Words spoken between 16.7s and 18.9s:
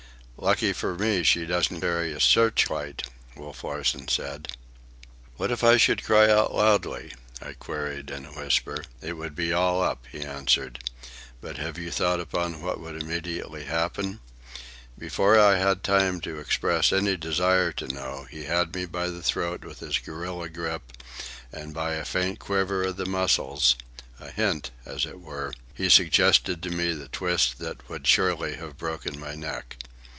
any desire to know, he had me